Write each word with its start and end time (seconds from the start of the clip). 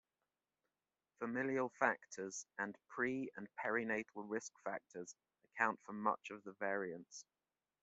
Familial 1.19 1.69
factors 1.77 2.47
and 2.57 2.75
pre- 2.87 3.29
and 3.37 3.47
perinatal 3.63 4.27
risk 4.27 4.51
factors 4.63 5.13
account 5.45 5.79
for 5.83 5.93
much 5.93 6.31
of 6.31 6.43
the 6.43 6.53
variance. 6.53 7.23